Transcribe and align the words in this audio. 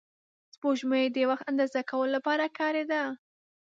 سپوږمۍ 0.53 1.05
د 1.11 1.17
وخت 1.29 1.45
اندازه 1.51 1.79
کولو 1.91 2.11
لپاره 2.15 2.45
کارېده 2.59 3.01